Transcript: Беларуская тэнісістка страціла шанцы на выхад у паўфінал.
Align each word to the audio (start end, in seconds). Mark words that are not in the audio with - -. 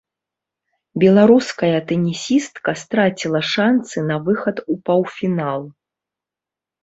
Беларуская 1.01 1.77
тэнісістка 1.89 2.71
страціла 2.83 3.41
шанцы 3.53 3.97
на 4.09 4.17
выхад 4.29 4.57
у 4.77 4.81
паўфінал. 4.91 5.61